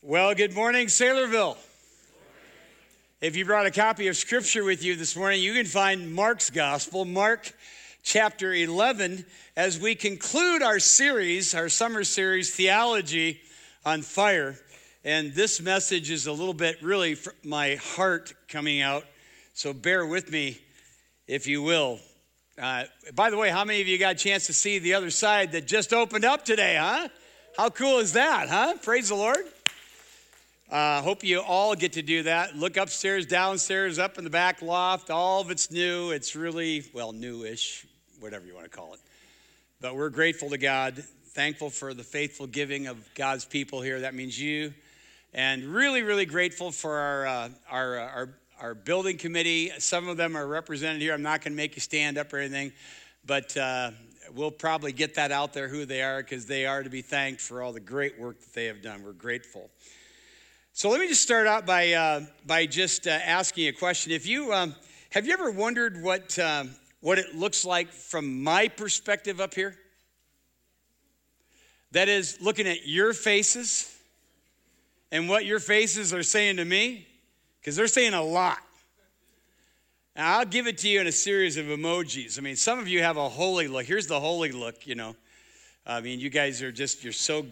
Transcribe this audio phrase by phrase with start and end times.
[0.00, 1.56] Well, good morning, Saylorville.
[3.20, 6.50] If you brought a copy of Scripture with you this morning, you can find Mark's
[6.50, 7.52] Gospel, Mark
[8.04, 9.26] chapter 11,
[9.56, 13.40] as we conclude our series, our summer series, Theology
[13.84, 14.56] on Fire.
[15.02, 19.02] And this message is a little bit really my heart coming out,
[19.52, 20.58] so bear with me
[21.26, 21.98] if you will.
[22.56, 22.84] Uh,
[23.16, 25.50] by the way, how many of you got a chance to see the other side
[25.52, 27.08] that just opened up today, huh?
[27.56, 28.74] How cool is that, huh?
[28.80, 29.44] Praise the Lord.
[30.70, 32.54] Uh, hope you all get to do that.
[32.54, 35.08] Look upstairs, downstairs, up in the back loft.
[35.08, 36.10] All of it's new.
[36.10, 37.86] It's really, well, newish,
[38.20, 39.00] whatever you want to call it.
[39.80, 44.00] But we're grateful to God, thankful for the faithful giving of God's people here.
[44.00, 44.74] That means you.
[45.32, 48.28] And really, really grateful for our, uh, our, uh, our,
[48.60, 49.70] our building committee.
[49.78, 51.14] Some of them are represented here.
[51.14, 52.72] I'm not going to make you stand up or anything,
[53.24, 53.92] but uh,
[54.34, 57.40] we'll probably get that out there who they are because they are to be thanked
[57.40, 59.02] for all the great work that they have done.
[59.02, 59.70] We're grateful.
[60.78, 64.12] So let me just start out by, uh, by just uh, asking a question.
[64.12, 64.76] If you, um,
[65.10, 69.76] have you ever wondered what, um, what it looks like from my perspective up here?
[71.90, 73.92] That is, looking at your faces
[75.10, 77.08] and what your faces are saying to me,
[77.60, 78.58] because they're saying a lot.
[80.14, 82.38] Now, I'll give it to you in a series of emojis.
[82.38, 83.84] I mean, some of you have a holy look.
[83.84, 85.16] Here's the holy look, you know.
[85.84, 87.46] I mean, you guys are just, you're so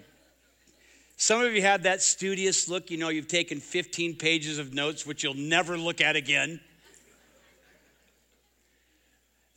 [1.16, 5.06] some of you have that studious look, you know, you've taken 15 pages of notes,
[5.06, 6.60] which you'll never look at again.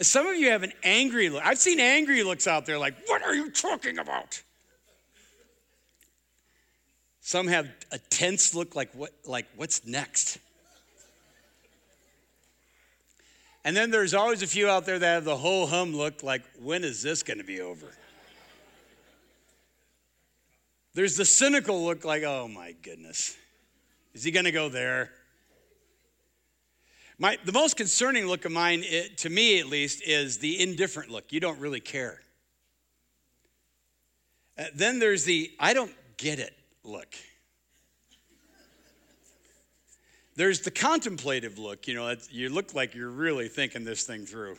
[0.01, 1.43] Some of you have an angry look.
[1.45, 4.41] I've seen angry looks out there like, what are you talking about?
[7.19, 10.39] Some have a tense look like what like what's next?
[13.63, 16.41] And then there's always a few out there that have the whole hum look like
[16.59, 17.85] when is this going to be over?
[20.93, 23.37] There's the cynical look like, oh my goodness,
[24.13, 25.11] is he going to go there?
[27.17, 31.09] My, the most concerning look of mine, it, to me at least, is the indifferent
[31.09, 31.33] look.
[31.33, 32.22] You don't really care.
[34.57, 37.13] Uh, then there's the I don't get it look.
[40.35, 41.88] There's the contemplative look.
[41.88, 44.57] You know, you look like you're really thinking this thing through.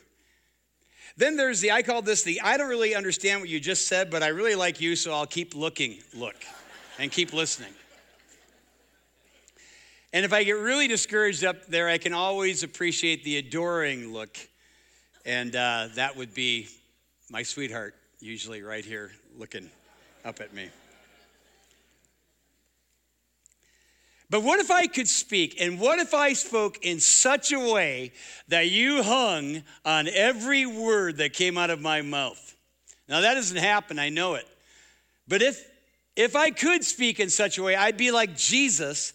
[1.17, 4.11] Then there's the, I call this the, I don't really understand what you just said,
[4.11, 6.37] but I really like you, so I'll keep looking, look,
[6.99, 7.73] and keep listening.
[10.13, 14.37] And if I get really discouraged up there, I can always appreciate the adoring look.
[15.25, 16.69] And uh, that would be
[17.31, 19.71] my sweetheart, usually right here looking
[20.25, 20.69] up at me.
[24.31, 25.61] But what if I could speak?
[25.61, 28.13] And what if I spoke in such a way
[28.47, 32.57] that you hung on every word that came out of my mouth?
[33.09, 34.47] Now, that doesn't happen, I know it.
[35.27, 35.61] But if,
[36.15, 39.15] if I could speak in such a way, I'd be like Jesus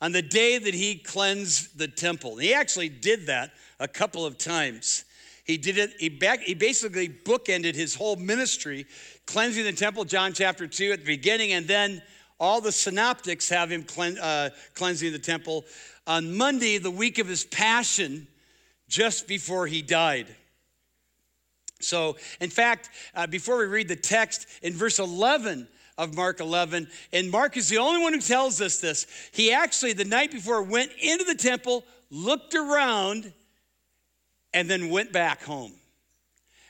[0.00, 2.36] on the day that he cleansed the temple.
[2.36, 5.04] He actually did that a couple of times.
[5.44, 8.86] He did it, he, back, he basically bookended his whole ministry,
[9.26, 12.00] cleansing the temple, John chapter 2 at the beginning, and then
[12.42, 15.64] all the synoptics have him clean, uh, cleansing the temple
[16.08, 18.26] on Monday, the week of his passion,
[18.88, 20.26] just before he died.
[21.80, 26.88] So, in fact, uh, before we read the text, in verse 11 of Mark 11,
[27.12, 30.64] and Mark is the only one who tells us this, he actually, the night before,
[30.64, 33.32] went into the temple, looked around,
[34.52, 35.72] and then went back home.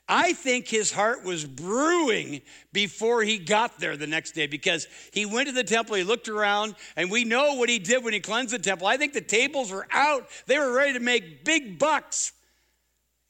[0.09, 2.43] I think his heart was brewing
[2.73, 6.29] before he got there the next day because he went to the temple, he looked
[6.29, 8.87] around, and we know what he did when he cleansed the temple.
[8.87, 12.33] I think the tables were out, they were ready to make big bucks.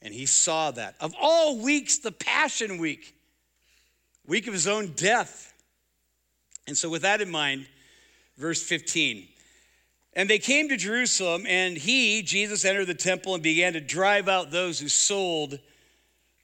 [0.01, 0.95] And he saw that.
[0.99, 3.15] Of all weeks, the Passion Week,
[4.27, 5.53] week of his own death.
[6.67, 7.67] And so, with that in mind,
[8.37, 9.27] verse 15.
[10.15, 14.27] And they came to Jerusalem, and he, Jesus, entered the temple and began to drive
[14.27, 15.59] out those who sold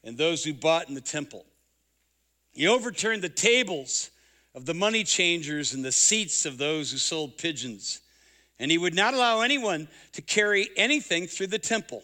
[0.04, 1.46] and those who bought in the temple.
[2.52, 4.10] He overturned the tables
[4.56, 8.02] of the money changers and the seats of those who sold pigeons.
[8.60, 12.04] And he would not allow anyone to carry anything through the temple.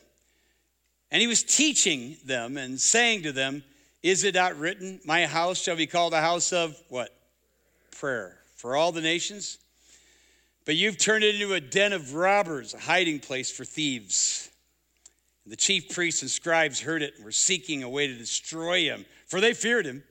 [1.12, 3.64] And he was teaching them and saying to them,
[4.04, 7.10] Is it not written, My house shall be called a house of what?
[7.92, 9.58] Prayer for all the nations?
[10.66, 14.50] But you've turned it into a den of robbers, a hiding place for thieves.
[15.48, 19.06] The chief priests and scribes heard it and were seeking a way to destroy him,
[19.28, 20.04] for they feared him,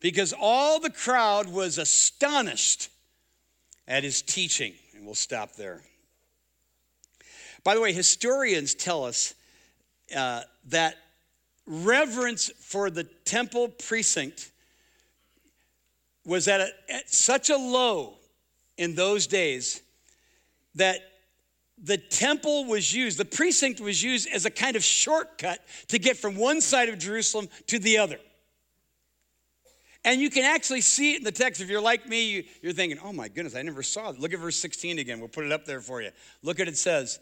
[0.00, 2.88] because all the crowd was astonished
[3.88, 4.74] at his teaching.
[4.94, 5.82] And we'll stop there.
[7.64, 9.34] By the way, historians tell us
[10.14, 10.94] uh, that
[11.66, 14.50] reverence for the temple precinct
[16.24, 18.14] was at, a, at such a low
[18.76, 19.82] in those days
[20.76, 21.00] that
[21.82, 26.16] the temple was used, the precinct was used as a kind of shortcut to get
[26.16, 28.18] from one side of Jerusalem to the other.
[30.04, 31.60] And you can actually see it in the text.
[31.60, 34.18] If you're like me, you're thinking, oh my goodness, I never saw it.
[34.18, 35.18] Look at verse 16 again.
[35.18, 36.10] We'll put it up there for you.
[36.42, 37.18] Look at it says,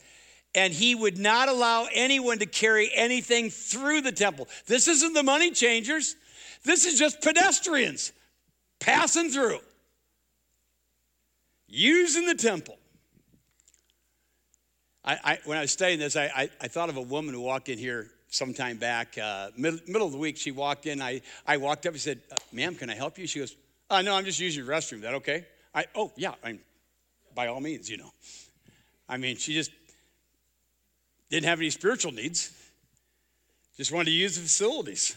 [0.54, 4.48] and he would not allow anyone to carry anything through the temple.
[4.66, 6.16] This isn't the money changers,
[6.64, 8.12] this is just pedestrians
[8.80, 9.58] passing through,
[11.68, 12.78] using the temple.
[15.06, 17.68] I, I, when I was studying this, I, I, thought of a woman who walked
[17.68, 20.36] in here some time back, uh, middle, middle, of the week.
[20.36, 21.00] She walked in.
[21.00, 23.26] I, I walked up and said, uh, Ma'am, can I help you?
[23.26, 23.54] She goes,
[23.88, 24.96] uh, No, I'm just using your restroom.
[24.96, 25.46] Is that okay?
[25.72, 26.58] I, oh, yeah, I'm,
[27.34, 28.10] by all means, you know.
[29.08, 29.70] I mean, she just
[31.30, 32.52] didn't have any spiritual needs,
[33.76, 35.16] just wanted to use the facilities.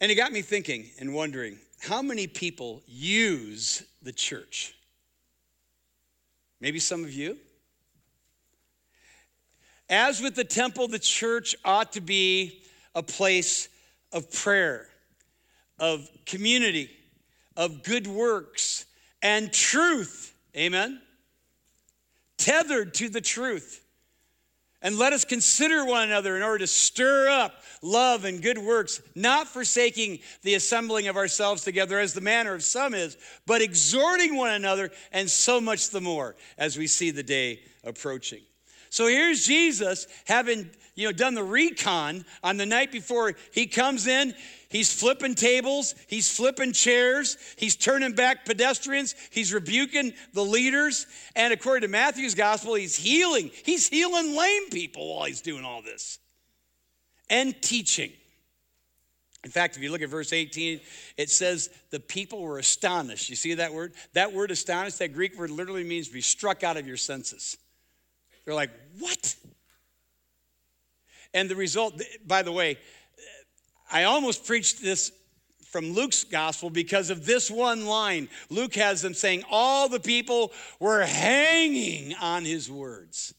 [0.00, 4.74] And it got me thinking and wondering how many people use the church?
[6.60, 7.36] Maybe some of you.
[9.90, 12.62] As with the temple, the church ought to be
[12.94, 13.68] a place
[14.12, 14.86] of prayer,
[15.80, 16.90] of community,
[17.56, 18.86] of good works,
[19.20, 20.32] and truth.
[20.56, 21.02] Amen?
[22.38, 23.84] Tethered to the truth.
[24.80, 29.02] And let us consider one another in order to stir up love and good works,
[29.14, 34.36] not forsaking the assembling of ourselves together as the manner of some is, but exhorting
[34.36, 38.40] one another, and so much the more as we see the day approaching.
[38.90, 44.06] So here's Jesus having you know done the recon on the night before he comes
[44.06, 44.34] in.
[44.68, 51.52] He's flipping tables, he's flipping chairs, he's turning back pedestrians, he's rebuking the leaders, and
[51.52, 53.50] according to Matthew's gospel, he's healing.
[53.64, 56.20] He's healing lame people while he's doing all this.
[57.28, 58.12] And teaching.
[59.42, 60.80] In fact, if you look at verse 18,
[61.16, 63.30] it says the people were astonished.
[63.30, 63.94] You see that word?
[64.12, 67.56] That word astonished, that Greek word literally means be struck out of your senses.
[68.44, 69.36] They're like, what?
[71.32, 72.78] And the result, by the way, uh,
[73.92, 75.12] I almost preached this
[75.70, 78.28] from Luke's gospel because of this one line.
[78.48, 83.34] Luke has them saying, All the people were hanging on his words.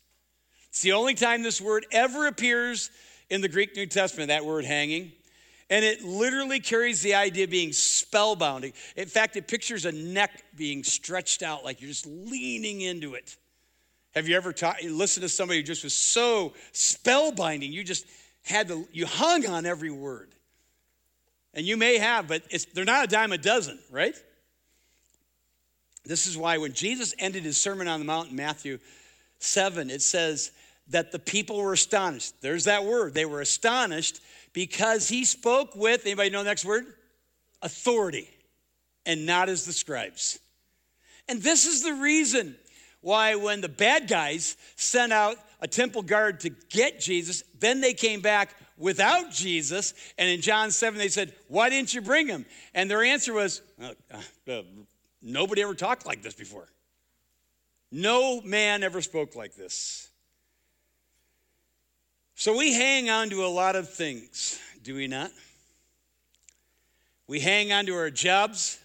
[0.70, 2.90] It's the only time this word ever appears
[3.30, 5.12] in the Greek New Testament, that word hanging.
[5.70, 8.72] And it literally carries the idea of being spellbound.
[8.96, 13.38] In fact, it pictures a neck being stretched out like you're just leaning into it.
[14.14, 17.72] Have you ever taught, listened to somebody who just was so spellbinding?
[17.72, 18.06] You just
[18.44, 20.30] had to, you hung on every word.
[21.54, 22.44] And you may have, but
[22.74, 24.16] they're not a dime a dozen, right?
[26.06, 28.80] This is why when Jesus ended his Sermon on the Mount in Matthew
[29.40, 30.52] 7, it says
[30.90, 32.42] that the people were astonished.
[32.42, 33.14] There's that word.
[33.14, 34.22] They were astonished
[34.54, 36.86] because he spoke with, anybody know the next word?
[37.62, 38.30] Authority,
[39.06, 40.40] and not as the scribes.
[41.30, 42.56] And this is the reason
[43.02, 47.94] why when the bad guys sent out a temple guard to get Jesus, then they
[47.94, 49.94] came back without Jesus.
[50.18, 52.46] And in John 7, they said, Why didn't you bring him?
[52.74, 53.94] And their answer was, uh,
[54.50, 54.62] uh,
[55.22, 56.68] Nobody ever talked like this before.
[57.92, 60.10] No man ever spoke like this.
[62.36, 65.32] So we hang on to a lot of things, do we not?
[67.28, 68.80] We hang on to our jobs.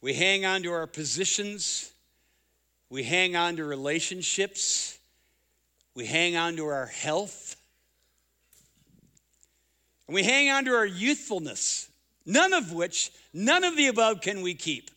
[0.00, 1.92] We hang on to our positions.
[2.90, 4.98] We hang on to relationships.
[5.94, 7.56] We hang on to our health.
[10.06, 11.90] And we hang on to our youthfulness,
[12.24, 14.90] none of which, none of the above can we keep.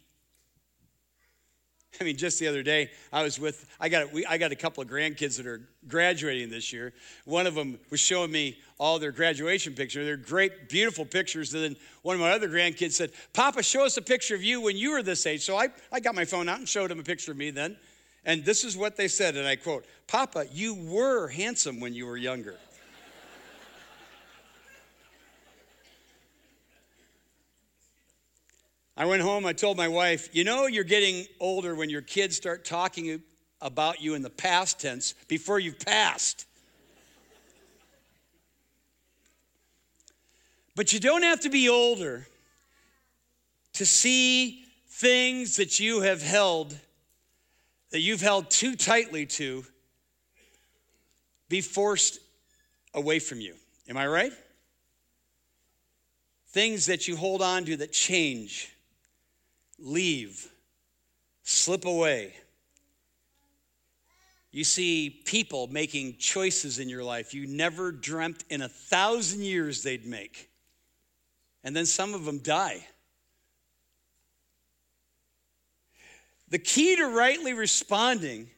[2.00, 4.56] I mean, just the other day, I was with, I got, we, I got a
[4.56, 6.94] couple of grandkids that are graduating this year.
[7.25, 10.06] One of them was showing me all their graduation pictures.
[10.06, 11.54] They're great, beautiful pictures.
[11.54, 14.62] And then one of my other grandkids said, Papa, show us a picture of you
[14.62, 15.42] when you were this age.
[15.42, 17.77] So I, I got my phone out and showed him a picture of me then.
[18.24, 22.06] And this is what they said, and I quote Papa, you were handsome when you
[22.06, 22.58] were younger.
[28.96, 32.36] I went home, I told my wife, you know, you're getting older when your kids
[32.36, 33.24] start talking
[33.60, 36.46] about you in the past tense before you've passed.
[40.75, 42.28] But you don't have to be older
[43.74, 46.78] to see things that you have held,
[47.91, 49.63] that you've held too tightly to,
[51.50, 52.19] be forced
[52.93, 53.55] away from you.
[53.89, 54.31] Am I right?
[56.50, 58.74] Things that you hold on to that change
[59.77, 60.50] leave,
[61.43, 62.33] slip away.
[64.51, 69.81] You see people making choices in your life you never dreamt in a thousand years
[69.81, 70.50] they'd make.
[71.63, 72.86] And then some of them die.
[76.51, 78.50] The key to rightly responding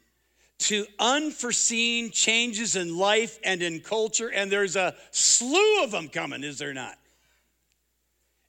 [0.60, 6.44] to unforeseen changes in life and in culture, and there's a slew of them coming,
[6.44, 6.98] is there not?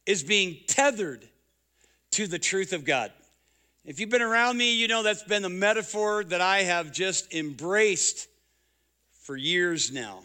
[0.06, 1.28] Is being tethered
[2.12, 3.12] to the truth of God.
[3.84, 7.34] If you've been around me, you know that's been the metaphor that I have just
[7.34, 8.28] embraced
[9.20, 10.22] for years now.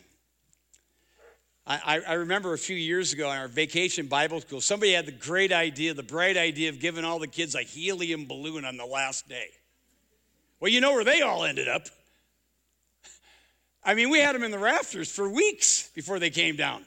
[1.70, 5.12] I, I, remember a few years ago in our vacation Bible school, somebody had the
[5.12, 8.88] great idea, the bright idea of giving all the kids a helium balloon on the
[8.88, 9.50] last day.
[10.60, 11.84] Well, you know where they all ended up.
[13.84, 16.84] I mean, we had them in the rafters for weeks before they came down.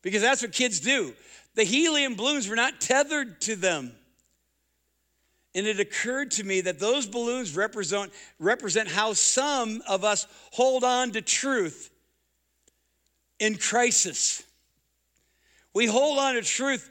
[0.00, 1.12] Because that's what kids do.
[1.56, 3.92] The helium balloons were not tethered to them.
[5.54, 10.82] And it occurred to me that those balloons represent, represent how some of us hold
[10.82, 11.90] on to truth
[13.40, 14.44] in crisis.
[15.74, 16.88] We hold on to truth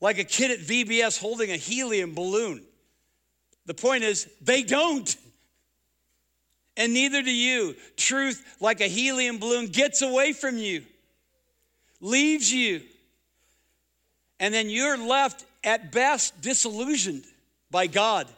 [0.00, 2.64] like a kid at VBS holding a helium balloon.
[3.66, 5.14] The point is, they don't.
[6.76, 7.74] And neither do you.
[7.96, 10.84] Truth, like a helium balloon, gets away from you,
[12.00, 12.82] leaves you.
[14.40, 17.24] And then you're left at best disillusioned
[17.70, 18.28] by God,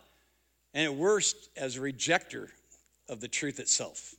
[0.72, 2.48] and at worst as a rejecter
[3.08, 4.14] of the truth itself.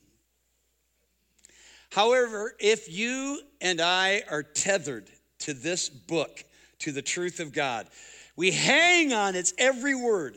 [1.92, 6.42] However, if you and I are tethered to this book,
[6.78, 7.86] to the truth of God,
[8.34, 10.36] we hang on its every word,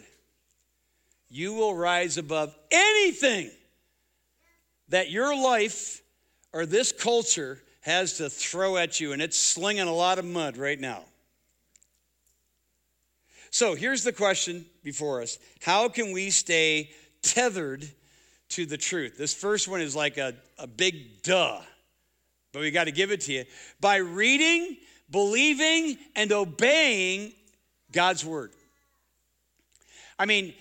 [1.29, 3.49] you will rise above anything
[4.89, 6.01] that your life
[6.51, 10.57] or this culture has to throw at you, and it's slinging a lot of mud
[10.57, 11.05] right now.
[13.49, 17.89] So here's the question before us How can we stay tethered
[18.55, 19.17] to the truth.
[19.17, 21.59] This first one is like a, a big duh,
[22.53, 23.43] but we got to give it to you.
[23.81, 24.77] By reading,
[25.11, 27.33] believing, and obeying
[27.91, 28.51] God's word.
[30.17, 30.53] I mean,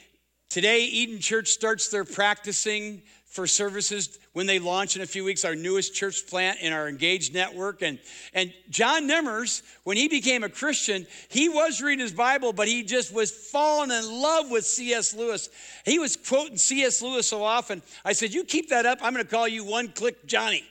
[0.49, 3.03] today Eden Church starts their practicing
[3.35, 4.21] for services.
[4.33, 7.83] When they launch in a few weeks our newest church plant in our engaged network.
[7.83, 7.99] And
[8.33, 12.85] and john nemmers when he became a christian he was reading his bible but he
[12.85, 15.51] just was falling in love with cs lewis.
[15.85, 17.83] He was quoting cs lewis so often.
[18.05, 20.65] I said you keep that up i'm going to call you one click johnny.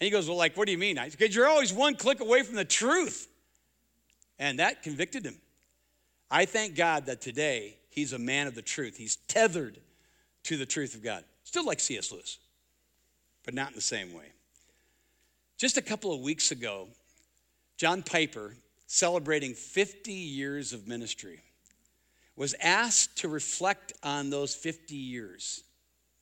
[0.00, 0.96] And he goes well like what do you mean?
[0.96, 3.26] I said, you're always one click away from the truth.
[4.38, 5.36] And that convicted him.
[6.30, 8.96] I thank god that today he's a man of the truth.
[8.96, 9.78] He's tethered
[10.44, 12.10] to the truth of god Still like C.S.
[12.10, 12.38] Lewis,
[13.44, 14.24] but not in the same way.
[15.58, 16.88] Just a couple of weeks ago,
[17.76, 18.54] John Piper,
[18.86, 21.40] celebrating 50 years of ministry,
[22.36, 25.62] was asked to reflect on those 50 years,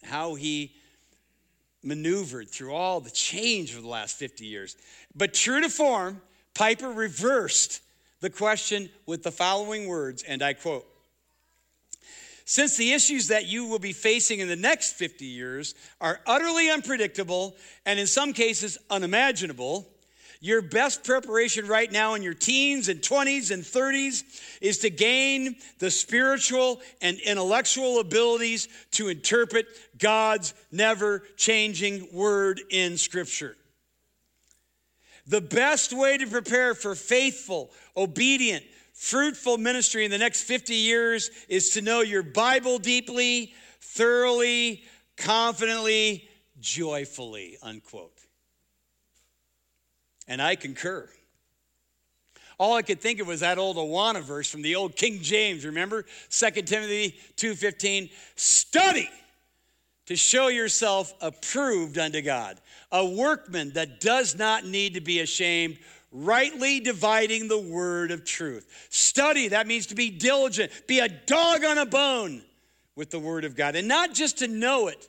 [0.03, 0.73] how he
[1.85, 4.77] maneuvered through all the change of the last 50 years.
[5.15, 6.21] But true to form,
[6.55, 7.83] Piper reversed
[8.19, 10.87] the question with the following words, and I quote
[12.51, 16.69] since the issues that you will be facing in the next 50 years are utterly
[16.69, 17.55] unpredictable
[17.87, 19.87] and in some cases unimaginable,
[20.41, 24.25] your best preparation right now in your teens and 20s and 30s
[24.61, 29.67] is to gain the spiritual and intellectual abilities to interpret
[29.97, 33.57] God's never changing word in Scripture.
[35.29, 38.65] The best way to prepare for faithful, obedient,
[39.01, 44.85] fruitful ministry in the next 50 years is to know your Bible deeply, thoroughly,
[45.17, 46.29] confidently,
[46.61, 48.13] joyfully, unquote.
[50.29, 51.09] And I concur.
[52.59, 55.65] All I could think of was that old Awana verse from the old King James,
[55.65, 56.05] remember?
[56.29, 59.09] 2 Timothy 2:15, study
[60.05, 62.61] to show yourself approved unto God,
[62.93, 65.79] a workman that does not need to be ashamed,
[66.13, 68.89] rightly dividing the word of truth.
[68.91, 72.43] Study, that means to be diligent, be a dog on a bone
[72.97, 75.09] with the word of God, and not just to know it.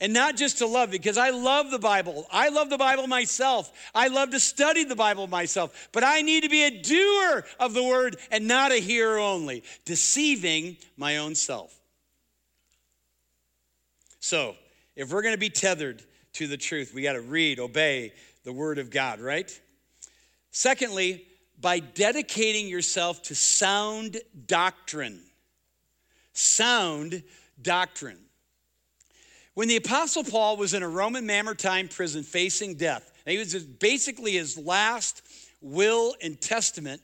[0.00, 2.24] And not just to love, because I love the Bible.
[2.30, 3.72] I love the Bible myself.
[3.92, 5.88] I love to study the Bible myself.
[5.90, 9.64] But I need to be a doer of the word and not a hearer only,
[9.84, 11.76] deceiving my own self.
[14.20, 14.54] So,
[14.94, 16.00] if we're going to be tethered
[16.34, 18.12] to the truth, we got to read, obey
[18.44, 19.60] the word of God, right?
[20.50, 21.26] Secondly,
[21.60, 25.22] by dedicating yourself to sound doctrine.
[26.32, 27.22] Sound
[27.60, 28.18] doctrine.
[29.54, 34.32] When the Apostle Paul was in a Roman Mamertine prison facing death, he was basically
[34.32, 35.22] his last
[35.60, 37.02] will and testament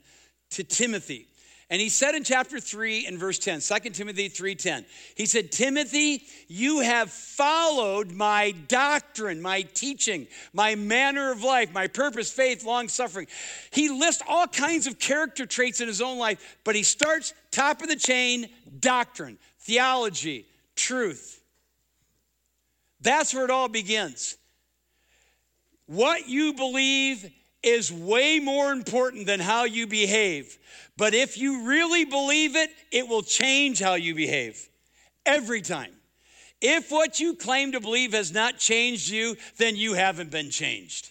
[0.50, 1.26] to Timothy.
[1.70, 6.22] And he said in chapter 3 and verse 10, 2 Timothy 3:10, he said, Timothy,
[6.46, 12.88] you have followed my doctrine, my teaching, my manner of life, my purpose, faith, long
[12.88, 13.26] suffering.
[13.70, 17.80] He lists all kinds of character traits in his own life, but he starts top
[17.80, 18.48] of the chain
[18.80, 21.42] doctrine, theology, truth.
[23.00, 24.36] That's where it all begins.
[25.86, 27.30] What you believe
[27.64, 30.58] is way more important than how you behave.
[30.96, 34.68] But if you really believe it, it will change how you behave
[35.26, 35.92] every time.
[36.60, 41.10] If what you claim to believe has not changed you, then you haven't been changed.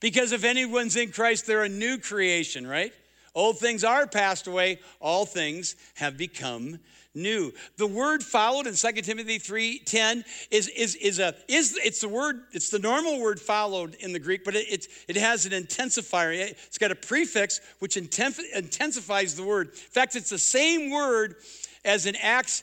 [0.00, 2.92] Because if anyone's in Christ, they're a new creation, right?
[3.34, 6.78] Old things are passed away, all things have become
[7.18, 7.52] new.
[7.76, 12.44] The word followed in 2 Timothy 3:10 is, is, is a is it's the word,
[12.52, 16.32] it's the normal word followed in the Greek, but it, it, it has an intensifier.
[16.32, 19.68] It's got a prefix which intensifies the word.
[19.68, 21.36] In fact, it's the same word
[21.84, 22.62] as in Acts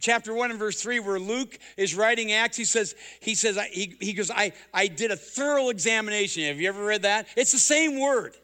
[0.00, 3.96] chapter 1 and verse 3 where luke is writing acts he says he says he,
[4.00, 7.58] he goes I, I did a thorough examination have you ever read that it's the
[7.58, 8.36] same word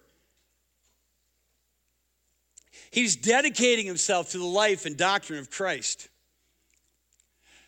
[2.94, 6.08] He's dedicating himself to the life and doctrine of Christ.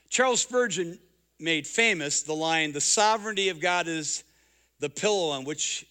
[0.09, 1.01] Charles Spurgeon
[1.41, 4.23] made famous the line, The sovereignty of God is
[4.79, 5.85] the pillow on which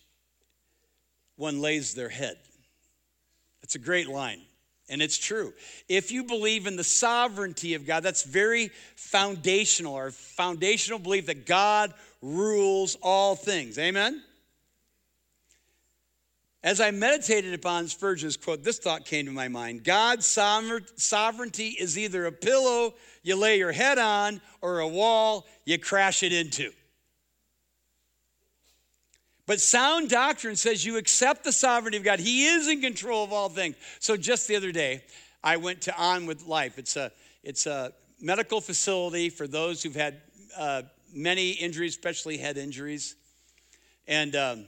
[1.35, 2.37] one lays their head.
[3.61, 4.39] That's a great line.
[4.87, 5.51] And it's true.
[5.89, 11.45] If you believe in the sovereignty of God, that's very foundational, our foundational belief that
[11.45, 13.77] God rules all things.
[13.77, 14.23] Amen?
[16.65, 21.95] As I meditated upon Spurgeon's quote, this thought came to my mind God's sovereignty is
[21.95, 26.71] either a pillow you lay your head on or a wall you crash it into.
[29.45, 32.19] But sound doctrine says you accept the sovereignty of God.
[32.19, 33.75] He is in control of all things.
[33.99, 35.03] So just the other day,
[35.43, 36.79] I went to On with Life.
[36.79, 37.11] It's a,
[37.43, 40.19] it's a medical facility for those who've had
[40.57, 40.81] uh,
[41.13, 43.15] many injuries, especially head injuries.
[44.07, 44.65] And um,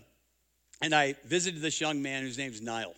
[0.82, 2.96] and I visited this young man whose name is Niall.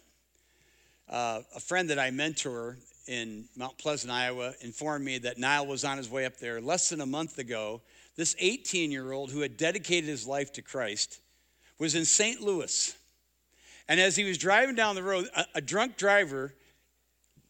[1.10, 5.84] Uh, a friend that I mentor in Mount Pleasant, Iowa, informed me that Niall was
[5.84, 7.82] on his way up there less than a month ago.
[8.16, 11.20] This 18 year old who had dedicated his life to Christ
[11.80, 12.42] was in St.
[12.42, 12.96] Louis.
[13.88, 16.54] And as he was driving down the road, a, a drunk driver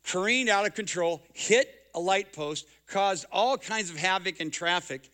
[0.06, 5.10] careened out of control, hit a light post, caused all kinds of havoc in traffic,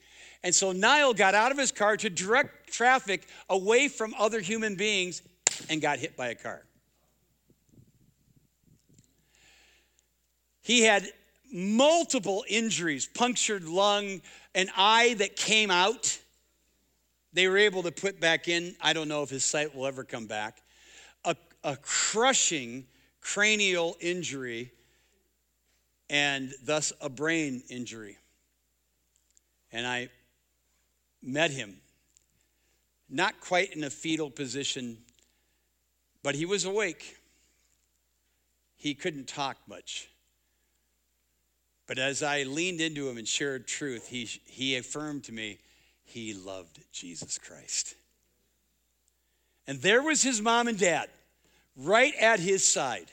[0.46, 4.76] and so Niall got out of his car to direct traffic away from other human
[4.76, 5.22] beings
[5.70, 6.66] and got hit by a car.
[10.62, 11.08] He had
[11.54, 14.22] multiple injuries punctured lung,
[14.56, 16.20] an eye that came out.
[17.34, 18.76] They were able to put back in.
[18.82, 20.62] I don't know if his sight will ever come back.
[21.24, 22.86] A, a crushing
[23.22, 24.72] cranial injury
[26.10, 28.18] and thus a brain injury.
[29.72, 30.10] And I
[31.22, 31.78] met him.
[33.10, 34.98] Not quite in a fetal position,
[36.24, 37.18] but he was awake.
[38.76, 40.10] He couldn't talk much.
[41.88, 45.60] But as I leaned into him and shared truth, he, he affirmed to me
[46.04, 47.96] he loved Jesus Christ.
[49.68, 51.10] And there was his mom and dad
[51.76, 53.12] right at his side.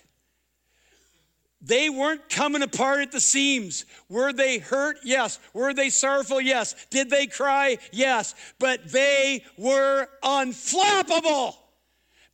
[1.65, 3.85] They weren't coming apart at the seams.
[4.09, 4.99] Were they hurt?
[5.05, 5.39] Yes.
[5.55, 6.41] Were they sorrowful?
[6.41, 6.75] Yes.
[6.91, 7.79] Did they cry?
[7.93, 8.35] Yes.
[8.59, 11.55] But they were unflappable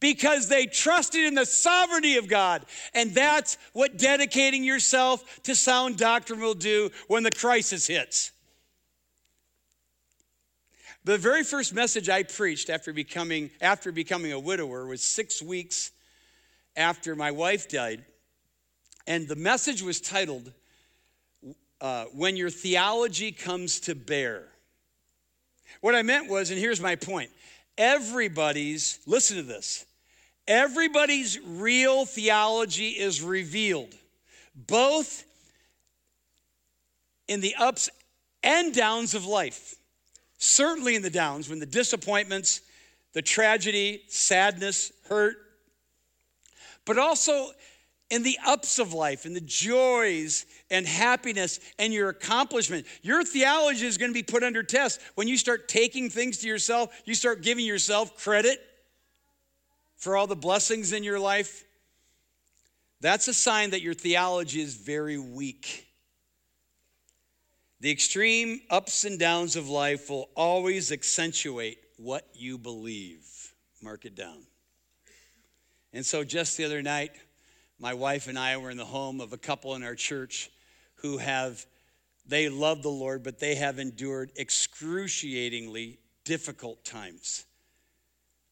[0.00, 2.64] because they trusted in the sovereignty of God.
[2.94, 8.32] And that's what dedicating yourself to sound doctrine will do when the crisis hits.
[11.04, 15.90] The very first message I preached after becoming, after becoming a widower was six weeks
[16.76, 18.04] after my wife died.
[19.08, 20.52] And the message was titled,
[21.80, 24.44] uh, When Your Theology Comes to Bear.
[25.80, 27.30] What I meant was, and here's my point
[27.78, 29.86] everybody's, listen to this,
[30.46, 33.94] everybody's real theology is revealed,
[34.54, 35.24] both
[37.28, 37.88] in the ups
[38.42, 39.74] and downs of life.
[40.36, 42.60] Certainly in the downs, when the disappointments,
[43.14, 45.36] the tragedy, sadness, hurt,
[46.84, 47.52] but also
[48.10, 52.86] in the ups of life, in the joys and happiness and your accomplishment.
[53.02, 56.48] Your theology is going to be put under test when you start taking things to
[56.48, 58.60] yourself, you start giving yourself credit
[59.96, 61.64] for all the blessings in your life.
[63.00, 65.86] That's a sign that your theology is very weak.
[67.80, 73.24] The extreme ups and downs of life will always accentuate what you believe.
[73.82, 74.42] Mark it down.
[75.92, 77.12] And so, just the other night,
[77.80, 80.50] My wife and I were in the home of a couple in our church
[80.96, 81.64] who have,
[82.26, 87.44] they love the Lord, but they have endured excruciatingly difficult times,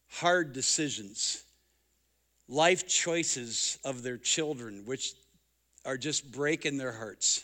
[0.09, 1.43] hard decisions,
[2.47, 5.13] life choices of their children, which
[5.85, 7.43] are just breaking their hearts.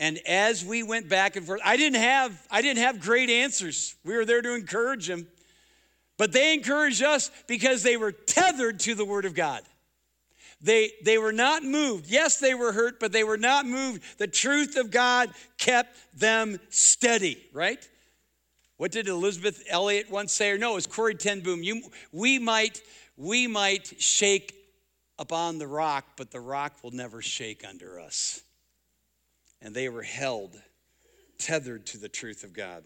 [0.00, 3.94] And as we went back and forth, I didn't have I didn't have great answers.
[4.04, 5.26] We were there to encourage them.
[6.16, 9.62] But they encouraged us because they were tethered to the word of God.
[10.62, 12.06] They, they were not moved.
[12.08, 14.02] Yes, they were hurt, but they were not moved.
[14.18, 17.88] The truth of God kept them steady, right?
[18.76, 20.50] What did Elisabeth Elliot once say?
[20.50, 21.62] Or no, it was Corrie ten Boom.
[21.62, 22.82] You, we, might,
[23.16, 24.54] we might shake
[25.18, 28.42] upon the rock, but the rock will never shake under us.
[29.62, 30.60] And they were held,
[31.38, 32.84] tethered to the truth of God.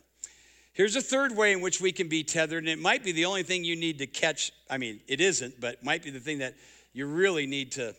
[0.72, 3.26] Here's a third way in which we can be tethered, and it might be the
[3.26, 4.50] only thing you need to catch.
[4.68, 6.54] I mean, it isn't, but it might be the thing that
[6.94, 7.94] you really need to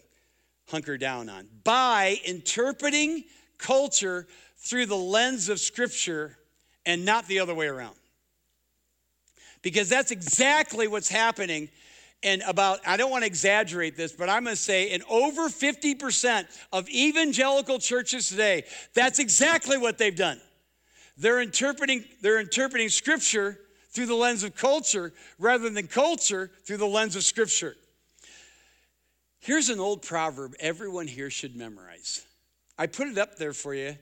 [0.69, 1.47] hunker down on.
[1.63, 3.25] By interpreting
[3.59, 4.25] culture
[4.57, 6.37] through the lens of Scripture
[6.85, 7.95] and not the other way around.
[9.61, 11.69] Because that's exactly what's happening
[12.23, 15.47] and about, I don't want to exaggerate this, but I'm going to say in over
[15.47, 20.41] 50% of evangelical churches today, that's exactly what they've done.
[21.17, 26.87] They're interpreting, they're interpreting scripture through the lens of culture rather than culture through the
[26.87, 27.75] lens of scripture.
[29.45, 32.25] Here's an old proverb everyone here should memorize.
[32.79, 33.95] I put it up there for you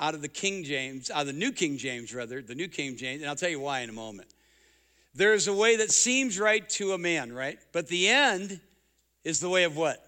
[0.00, 2.96] out of the King James, out of the New King James, rather, the New King
[2.96, 4.28] James, and I'll tell you why in a moment.
[5.14, 7.58] There's a way that seems right to a man, right?
[7.72, 8.60] But the end
[9.24, 10.02] is the way of what?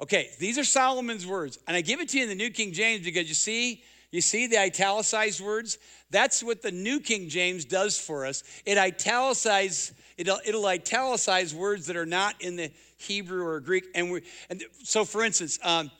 [0.00, 1.58] Okay, these are Solomon's words.
[1.68, 4.20] And I give it to you in the New King James because you see, you
[4.20, 5.78] see the italicized words?
[6.10, 8.42] That's what the New King James does for us.
[8.64, 13.84] It italicizes, it'll, it'll italicize words that are not in the Hebrew or Greek.
[13.94, 15.90] And, we, and so, for instance, um,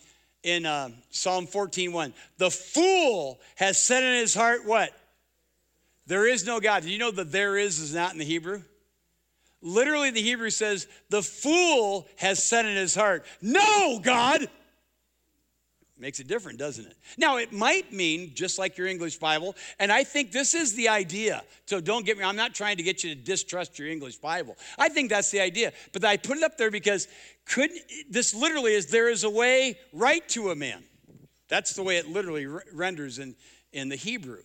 [0.43, 4.93] in uh, Psalm 14, the fool has said in his heart, what?
[6.07, 6.85] There is no God.
[6.85, 8.63] Do you know that there is is not in the Hebrew?
[9.61, 14.49] Literally, the Hebrew says, the fool has said in his heart, No, God.
[16.01, 16.97] Makes it different, doesn't it?
[17.17, 20.89] Now, it might mean just like your English Bible, and I think this is the
[20.89, 21.43] idea.
[21.67, 24.57] So don't get me, I'm not trying to get you to distrust your English Bible.
[24.79, 25.73] I think that's the idea.
[25.93, 27.09] But I put it up there because
[27.47, 30.85] couldn't this literally is there is a way right to a man.
[31.49, 33.35] That's the way it literally renders in,
[33.73, 34.43] in the Hebrew.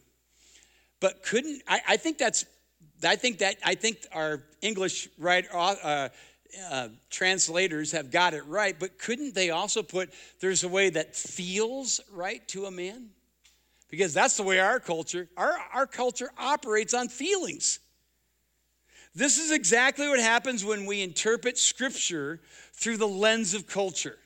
[1.00, 2.46] But couldn't I, I think that's
[3.04, 6.10] I think that I think our English right uh,
[6.72, 11.16] uh, translators have got it right, but couldn't they also put there's a way that
[11.16, 13.10] feels right to a man?
[13.90, 17.80] Because that's the way our culture, our, our culture operates on feelings.
[19.16, 22.42] This is exactly what happens when we interpret scripture
[22.74, 24.18] through the lens of culture.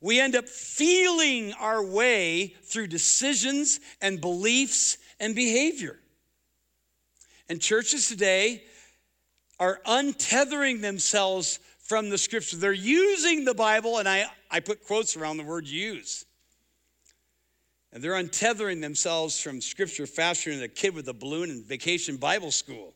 [0.00, 5.98] We end up feeling our way through decisions and beliefs and behavior.
[7.48, 8.62] And churches today
[9.58, 12.56] are untethering themselves from the scripture.
[12.56, 16.24] They're using the Bible, and I, I put quotes around the word use.
[17.92, 22.16] And they're untethering themselves from scripture faster than a kid with a balloon in vacation
[22.16, 22.92] Bible school.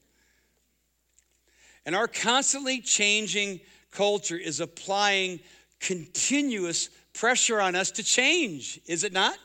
[1.87, 5.41] And our constantly changing culture is applying
[5.81, 9.37] continuous pressure on us to change, is it not?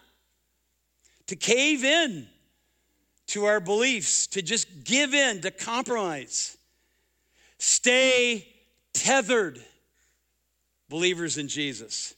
[1.27, 2.27] To cave in
[3.27, 6.56] to our beliefs, to just give in, to compromise.
[7.57, 8.47] Stay
[8.93, 9.59] tethered,
[10.89, 12.13] believers in Jesus.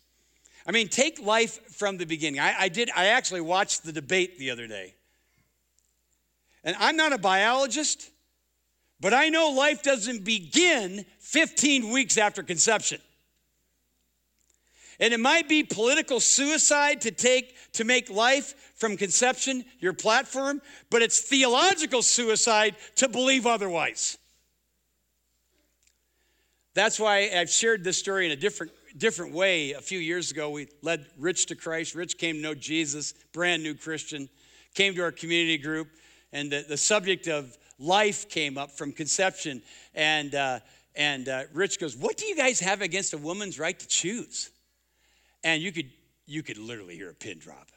[0.65, 2.39] I mean, take life from the beginning.
[2.39, 4.93] I, I, did, I actually watched the debate the other day.
[6.63, 8.11] And I'm not a biologist,
[8.99, 12.99] but I know life doesn't begin 15 weeks after conception.
[14.99, 20.61] And it might be political suicide to take to make life from conception your platform,
[20.89, 24.17] but it's theological suicide to believe otherwise.
[26.79, 29.73] That's why I've shared this story in a different different way.
[29.73, 31.93] A few years ago, we led Rich to Christ.
[31.93, 34.29] Rich came to know Jesus, brand new Christian,
[34.73, 35.89] came to our community group,
[36.31, 39.61] and the, the subject of life came up from conception.
[39.93, 40.59] And, uh,
[40.95, 44.49] and uh, Rich goes, What do you guys have against a woman's right to choose?
[45.43, 45.89] and you could
[46.25, 47.67] you could literally hear a pin drop.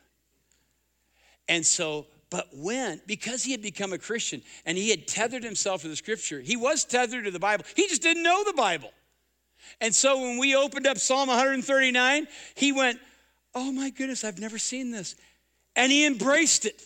[1.48, 5.82] And so, but when, because he had become a Christian and he had tethered himself
[5.82, 7.66] to the scripture, he was tethered to the Bible.
[7.76, 8.90] He just didn't know the Bible.
[9.82, 12.98] And so when we opened up Psalm 139, he went,
[13.54, 15.14] Oh my goodness, I've never seen this.
[15.76, 16.82] And he embraced it,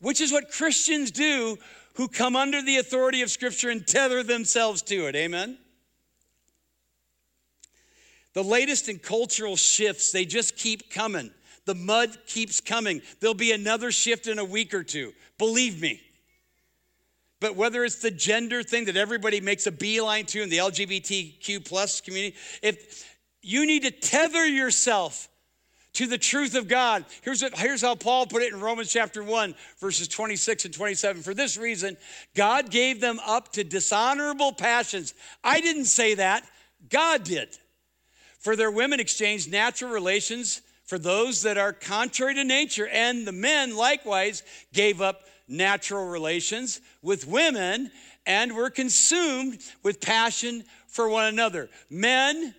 [0.00, 1.58] which is what Christians do
[1.96, 5.14] who come under the authority of Scripture and tether themselves to it.
[5.14, 5.58] Amen?
[8.32, 11.30] The latest in cultural shifts, they just keep coming.
[11.70, 13.00] The mud keeps coming.
[13.20, 15.12] There'll be another shift in a week or two.
[15.38, 16.00] Believe me.
[17.38, 21.64] But whether it's the gender thing that everybody makes a beeline to in the LGBTQ
[21.64, 23.08] plus community, if
[23.40, 25.28] you need to tether yourself
[25.92, 27.04] to the truth of God.
[27.22, 31.22] Here's, what, here's how Paul put it in Romans chapter 1, verses 26 and 27.
[31.22, 31.96] For this reason,
[32.34, 35.14] God gave them up to dishonorable passions.
[35.44, 36.42] I didn't say that,
[36.88, 37.56] God did.
[38.40, 43.30] For their women exchanged natural relations for those that are contrary to nature, and the
[43.30, 47.92] men likewise gave up natural relations with women
[48.26, 51.70] and were consumed with passion for one another.
[51.90, 52.56] Men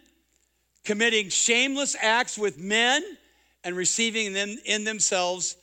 [0.86, 3.04] committing shameless acts with men
[3.66, 5.58] and receiving them in themselves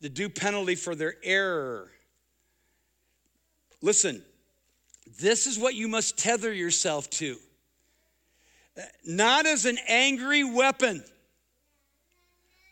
[0.00, 1.90] the due penalty for their error.
[3.82, 4.22] Listen,
[5.18, 7.36] this is what you must tether yourself to.
[9.04, 11.02] Not as an angry weapon,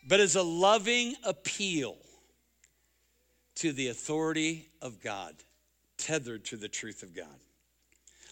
[0.07, 1.97] but as a loving appeal
[3.55, 5.33] to the authority of God,
[5.97, 7.39] tethered to the truth of God.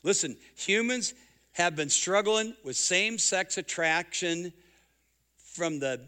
[0.03, 1.13] Listen, humans
[1.53, 4.51] have been struggling with same sex attraction
[5.38, 6.01] from the,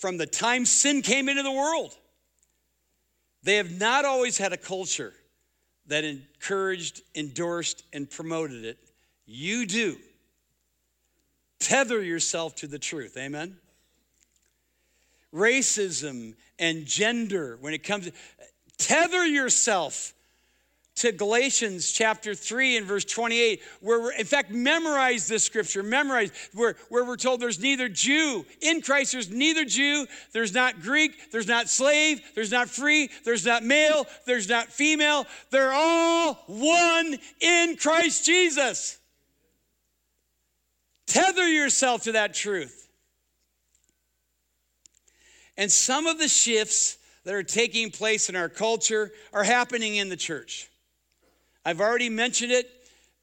[0.00, 1.94] from the time sin came into the world.
[3.42, 5.12] They have not always had a culture
[5.86, 8.78] that encouraged, endorsed, and promoted it.
[9.26, 9.98] You do.
[11.58, 13.16] Tether yourself to the truth.
[13.18, 13.58] Amen
[15.34, 18.12] racism and gender when it comes to,
[18.78, 20.14] tether yourself
[20.96, 26.30] to Galatians chapter 3 and verse 28, where we're, in fact, memorize this scripture, memorize,
[26.54, 31.32] where, where we're told there's neither Jew, in Christ there's neither Jew, there's not Greek,
[31.32, 37.18] there's not slave, there's not free, there's not male, there's not female, they're all one
[37.40, 38.98] in Christ Jesus.
[41.06, 42.83] Tether yourself to that truth.
[45.56, 50.08] And some of the shifts that are taking place in our culture are happening in
[50.08, 50.68] the church.
[51.64, 52.70] I've already mentioned it,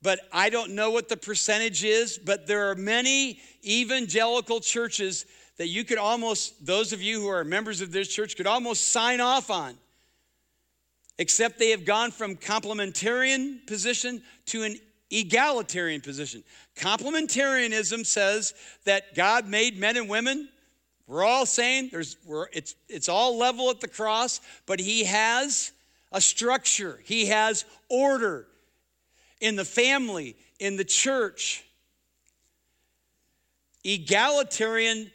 [0.02, 5.26] but I don't know what the percentage is, but there are many evangelical churches
[5.58, 8.88] that you could almost, those of you who are members of this church, could almost
[8.88, 9.78] sign off on,
[11.20, 14.80] except they have gone from complementarian position to an
[15.12, 16.44] egalitarian position.
[16.76, 20.50] Complementarianism says that God made men and women
[21.08, 25.72] we're all saying there's, we're, it's, it's all level at the cross, but he has
[26.12, 28.48] a structure, he has order
[29.40, 31.66] in the family, in the church.
[33.84, 35.10] Egalitarian,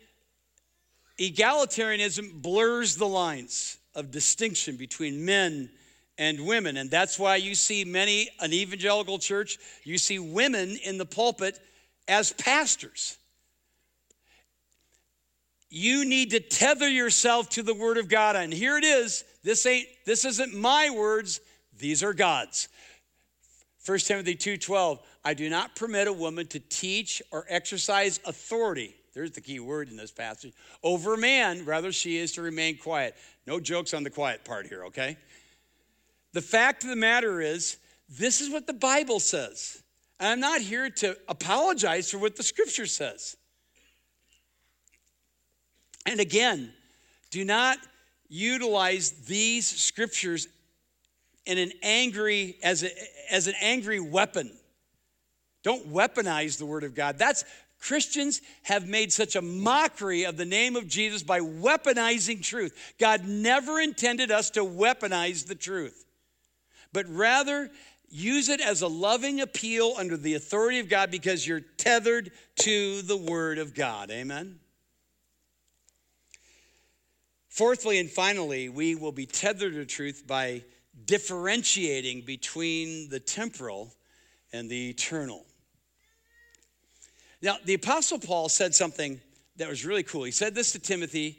[1.19, 5.71] egalitarianism blurs the lines of distinction between men
[6.19, 6.77] and women.
[6.77, 11.59] And that's why you see many, an evangelical church, you see women in the pulpit
[12.09, 13.17] as pastors.
[15.69, 18.37] You need to tether yourself to the word of God.
[18.37, 19.25] And here it is.
[19.43, 21.41] This ain't this isn't my words,
[21.79, 22.69] these are God's.
[23.85, 28.97] 1 Timothy 2:12, I do not permit a woman to teach or exercise authority.
[29.15, 30.53] There's the key word in this passage.
[30.83, 33.17] Over man, rather she is to remain quiet.
[33.47, 35.17] No jokes on the quiet part here, okay?
[36.33, 39.83] The fact of the matter is, this is what the Bible says.
[40.21, 43.37] And I'm not here to apologize for what the scripture says.
[46.07, 46.73] And again,
[47.31, 47.79] do not
[48.29, 50.49] utilize these scriptures
[51.45, 52.91] in an angry as, a,
[53.31, 54.51] as an angry weapon.
[55.63, 57.19] Don't weaponize the word of God.
[57.19, 57.45] That's
[57.81, 62.95] Christians have made such a mockery of the name of Jesus by weaponizing truth.
[62.99, 66.05] God never intended us to weaponize the truth,
[66.93, 67.71] but rather
[68.09, 73.03] use it as a loving appeal under the authority of God because you're tethered to
[73.03, 74.11] the word of God.
[74.11, 74.59] Amen.
[77.57, 80.63] Fourthly and finally, we will be tethered to truth by
[81.07, 83.95] differentiating between the temporal
[84.53, 85.47] and the eternal.
[87.41, 89.23] Now, the Apostle Paul said something
[89.57, 90.25] that was really cool.
[90.25, 91.39] He said this to Timothy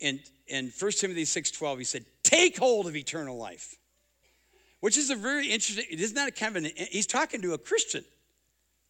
[0.00, 1.76] in, in 1 Timothy 6.12.
[1.76, 3.76] He said, take hold of eternal life.
[4.80, 7.52] Which is a very interesting, it is not a kind of an, he's talking to
[7.52, 8.06] a Christian.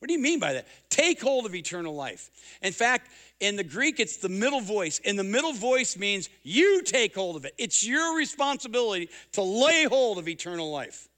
[0.02, 0.66] What do you mean by that?
[0.90, 2.28] Take hold of eternal life.
[2.60, 5.00] In fact, in the Greek, it's the middle voice.
[5.04, 7.54] And the middle voice means you take hold of it.
[7.56, 11.08] It's your responsibility to lay hold of eternal life.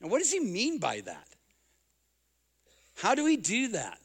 [0.00, 1.26] And what does he mean by that?
[2.94, 3.98] How do we do that?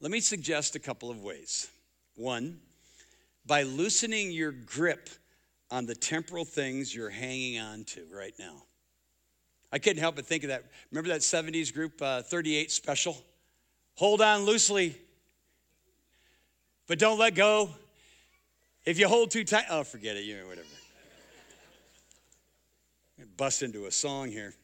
[0.00, 1.68] Let me suggest a couple of ways.
[2.16, 2.60] One,
[3.44, 5.10] by loosening your grip
[5.70, 8.62] on the temporal things you're hanging on to right now.
[9.70, 10.64] I couldn't help but think of that.
[10.90, 13.22] Remember that 70s group, uh, 38 Special?
[14.00, 14.96] Hold on loosely
[16.90, 17.70] but don't let go.
[18.84, 20.66] If you hold too tight, oh, forget it, you know, whatever.
[23.36, 24.54] Bust into a song here.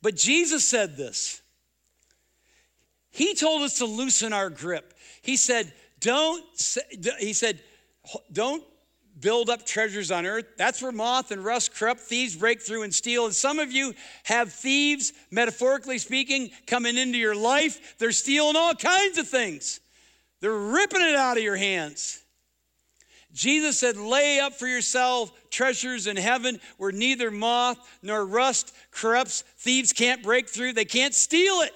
[0.00, 1.42] But Jesus said this.
[3.10, 4.94] He told us to loosen our grip.
[5.20, 6.42] He said, don't,
[7.18, 7.60] he said,
[8.32, 8.64] don't
[9.20, 10.46] build up treasures on earth.
[10.56, 13.26] That's where moth and rust, corrupt thieves break through and steal.
[13.26, 17.96] And some of you have thieves, metaphorically speaking, coming into your life.
[17.98, 19.80] They're stealing all kinds of things,
[20.40, 22.22] they're ripping it out of your hands.
[23.32, 29.42] Jesus said, Lay up for yourself treasures in heaven where neither moth nor rust corrupts.
[29.58, 31.72] Thieves can't break through, they can't steal it.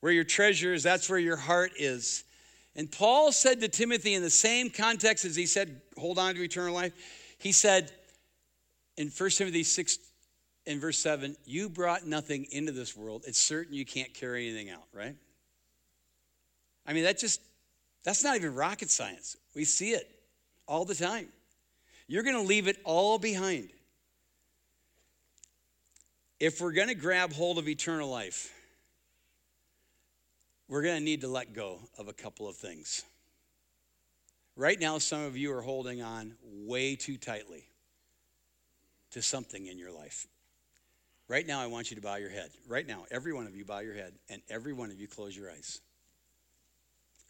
[0.00, 2.24] Where your treasure is, that's where your heart is.
[2.74, 6.42] And Paul said to Timothy in the same context as he said, hold on to
[6.42, 6.92] eternal life,
[7.38, 7.92] he said
[8.96, 9.98] in 1 Timothy 6
[10.64, 13.24] in verse 7, you brought nothing into this world.
[13.26, 15.16] It's certain you can't carry anything out, right?
[16.86, 17.40] I mean, that just,
[18.04, 19.36] that's not even rocket science.
[19.54, 20.08] We see it
[20.66, 21.28] all the time.
[22.06, 23.70] You're going to leave it all behind.
[26.40, 28.52] If we're going to grab hold of eternal life,
[30.68, 33.04] we're going to need to let go of a couple of things.
[34.56, 37.64] Right now, some of you are holding on way too tightly
[39.12, 40.26] to something in your life.
[41.28, 42.50] Right now, I want you to bow your head.
[42.66, 45.36] Right now, every one of you bow your head, and every one of you close
[45.36, 45.80] your eyes.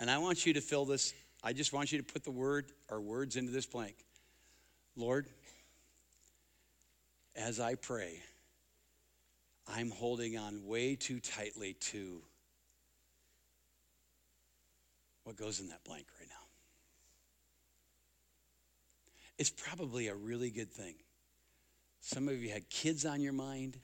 [0.00, 1.14] And I want you to fill this,
[1.44, 3.94] I just want you to put the word or words into this blank.
[4.96, 5.26] Lord,
[7.36, 8.20] as I pray,
[9.68, 12.20] I'm holding on way too tightly to
[15.24, 16.34] what goes in that blank right now.
[19.38, 20.94] It's probably a really good thing.
[22.00, 23.78] Some of you had kids on your mind.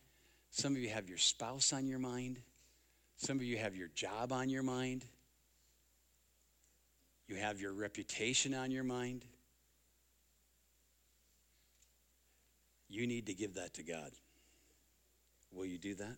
[0.51, 2.39] Some of you have your spouse on your mind.
[3.17, 5.05] Some of you have your job on your mind.
[7.29, 9.25] You have your reputation on your mind.
[12.89, 14.11] You need to give that to God.
[15.53, 16.17] Will you do that?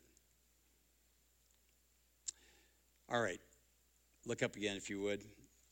[3.13, 3.41] All right.
[4.27, 5.23] Look up again, if you would.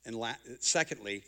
[0.04, 1.22] And la- secondly,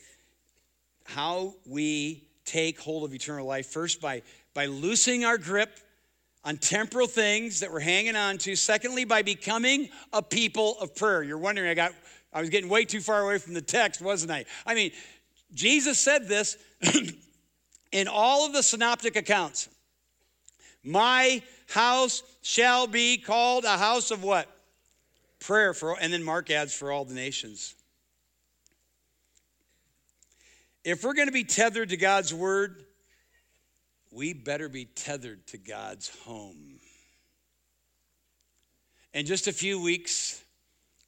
[1.04, 3.66] how we take hold of eternal life.
[3.66, 4.22] First, by,
[4.54, 5.78] by loosening our grip
[6.44, 8.56] on temporal things that we're hanging on to.
[8.56, 11.22] Secondly, by becoming a people of prayer.
[11.22, 11.92] You're wondering, I got
[12.33, 14.44] I was getting way too far away from the text, wasn't I?
[14.64, 14.92] I mean,
[15.52, 16.56] Jesus said this
[17.92, 19.68] in all of the synoptic accounts.
[20.85, 24.48] My house shall be called a house of what?
[25.40, 27.74] Prayer for, and then Mark adds for all the nations.
[30.85, 32.85] If we're going to be tethered to God's word,
[34.11, 36.79] we better be tethered to God's home.
[39.12, 40.42] In just a few weeks,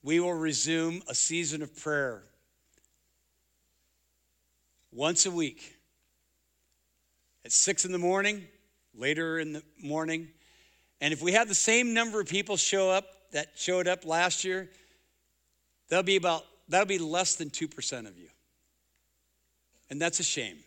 [0.02, 2.22] we will resume a season of prayer
[4.90, 5.76] once a week
[7.44, 8.46] at six in the morning,
[8.94, 10.28] later in the morning.
[11.00, 14.44] And if we have the same number of people show up that showed up last
[14.44, 14.68] year,
[15.88, 18.28] that'll be about, that'll be less than 2% of you.
[19.90, 20.58] And that's a shame.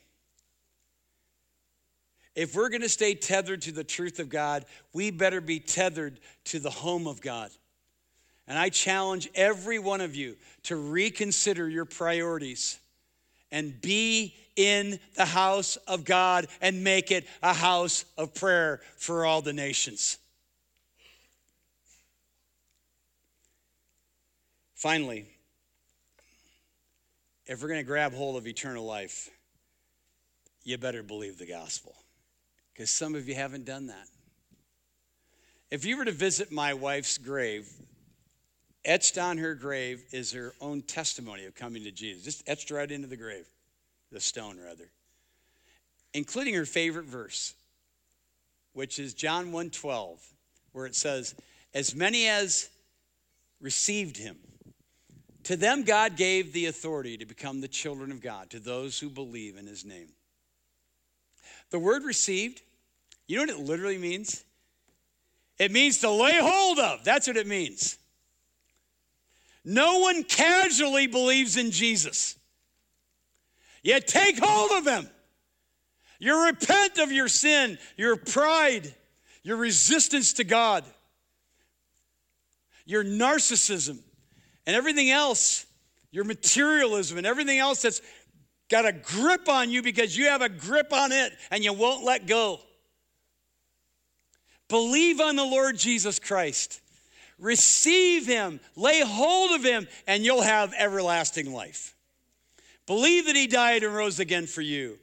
[2.36, 6.20] If we're going to stay tethered to the truth of God, we better be tethered
[6.46, 7.50] to the home of God.
[8.48, 12.78] And I challenge every one of you to reconsider your priorities
[13.52, 19.26] and be in the house of God and make it a house of prayer for
[19.26, 20.18] all the nations.
[24.86, 25.26] Finally,
[27.48, 29.32] if we're going to grab hold of eternal life,
[30.64, 31.96] you better believe the gospel
[32.72, 34.08] because some of you haven't done that.
[35.72, 37.68] If you were to visit my wife's grave,
[38.86, 42.92] etched on her grave is her own testimony of coming to Jesus, just etched right
[42.92, 43.48] into the grave,
[44.12, 44.92] the stone rather,
[46.14, 47.56] including her favorite verse,
[48.74, 50.20] which is John 1:12,
[50.74, 51.34] where it says,
[51.74, 52.70] "As many as
[53.60, 54.45] received him,
[55.46, 59.10] to them, God gave the authority to become the children of God, to those who
[59.10, 60.10] believe in his name.
[61.70, 62.62] The word received,
[63.28, 64.44] you know what it literally means?
[65.58, 67.04] It means to lay hold of.
[67.04, 67.98] That's what it means.
[69.64, 72.38] No one casually believes in Jesus.
[73.84, 75.10] You take hold of him.
[76.18, 78.94] You repent of your sin, your pride,
[79.44, 80.84] your resistance to God,
[82.86, 84.00] your narcissism,
[84.66, 85.66] and everything else,
[86.12, 88.02] your materialism and everything else that's
[88.70, 92.04] got a grip on you because you have a grip on it and you won't
[92.04, 92.60] let go.
[94.68, 96.82] Believe on the Lord Jesus Christ.
[97.38, 101.96] receive him, lay hold of him, and you'll have everlasting life.
[102.88, 104.98] Believe that he died and rose again for you.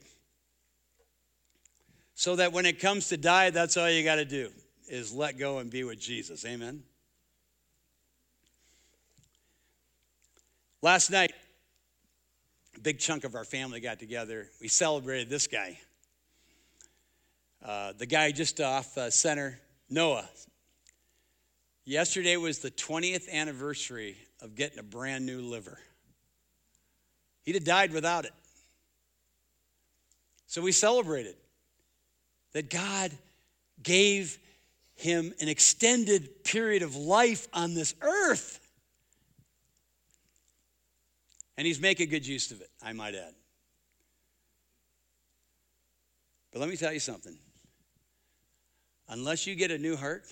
[2.15, 4.49] So that when it comes to die, that's all you got to do
[4.87, 6.45] is let go and be with Jesus.
[6.45, 6.83] Amen.
[10.83, 11.31] Last night,
[12.75, 14.49] a big chunk of our family got together.
[14.59, 15.79] We celebrated this guy.
[17.63, 20.27] Uh, the guy just off uh, center, Noah.
[21.85, 25.79] Yesterday was the 20th anniversary of getting a brand new liver.
[27.43, 28.33] He'd have died without it.
[30.47, 31.35] So we celebrated
[32.51, 33.13] that God
[33.81, 34.37] gave
[34.95, 38.59] him an extended period of life on this earth.
[41.57, 43.33] And he's making good use of it, I might add.
[46.51, 47.37] But let me tell you something.
[49.09, 50.25] Unless you get a new heart,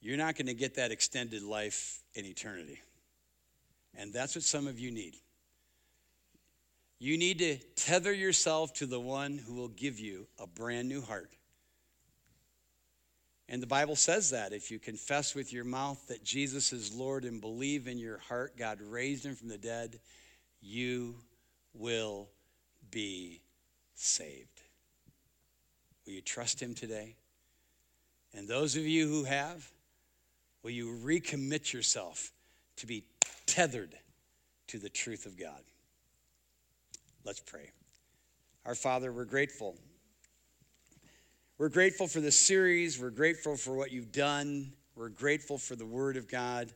[0.00, 2.80] you're not going to get that extended life in eternity.
[3.96, 5.14] And that's what some of you need.
[6.98, 11.02] You need to tether yourself to the one who will give you a brand new
[11.02, 11.30] heart.
[13.48, 17.24] And the Bible says that if you confess with your mouth that Jesus is Lord
[17.24, 19.98] and believe in your heart God raised him from the dead,
[20.60, 21.16] you
[21.74, 22.28] will
[22.90, 23.42] be
[23.94, 24.62] saved.
[26.06, 27.16] Will you trust him today?
[28.32, 29.70] And those of you who have,
[30.62, 32.32] will you recommit yourself
[32.76, 33.04] to be
[33.46, 33.94] tethered
[34.68, 35.60] to the truth of God?
[37.24, 37.70] Let's pray.
[38.64, 39.76] Our Father, we're grateful.
[41.56, 43.00] We're grateful for this series.
[43.00, 44.72] We're grateful for what you've done.
[44.96, 46.72] We're grateful for the Word of God.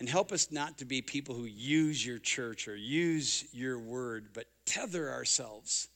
[0.00, 4.30] And help us not to be people who use your church or use your Word,
[4.34, 5.86] but tether ourselves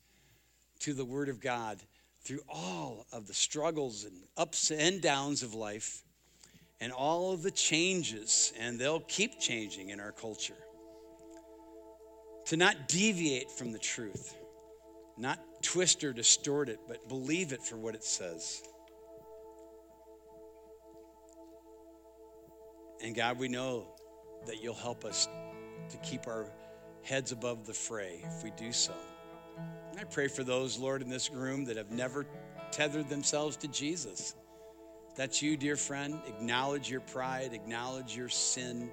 [0.80, 1.80] to the Word of God
[2.22, 6.04] through all of the struggles and ups and downs of life
[6.80, 10.54] and all of the changes, and they'll keep changing in our culture.
[12.44, 14.36] To not deviate from the truth,
[15.16, 18.62] not twist or distort it, but believe it for what it says.
[23.02, 23.86] And God, we know
[24.46, 25.28] that you'll help us
[25.90, 26.46] to keep our
[27.02, 28.94] heads above the fray if we do so.
[29.98, 32.26] I pray for those, Lord, in this room that have never
[32.70, 34.34] tethered themselves to Jesus.
[35.16, 36.20] That's you, dear friend.
[36.26, 38.90] Acknowledge your pride, acknowledge your sin.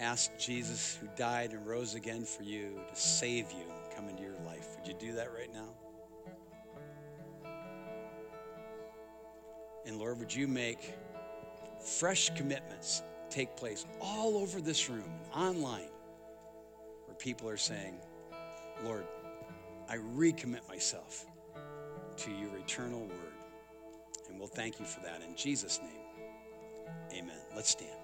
[0.00, 4.22] Ask Jesus, who died and rose again for you, to save you and come into
[4.22, 4.31] your.
[4.82, 5.68] Would you do that right now?
[9.86, 10.94] And Lord, would you make
[11.78, 15.88] fresh commitments take place all over this room, online,
[17.06, 17.94] where people are saying,
[18.82, 19.04] Lord,
[19.88, 21.26] I recommit myself
[22.16, 23.34] to your eternal word.
[24.28, 27.20] And we'll thank you for that in Jesus' name.
[27.20, 27.38] Amen.
[27.54, 28.01] Let's stand.